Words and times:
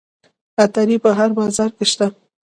عطاري 0.63 0.97
په 1.03 1.09
هر 1.17 1.29
بازار 1.39 1.69
کې 1.77 1.85
شته. 1.91 2.07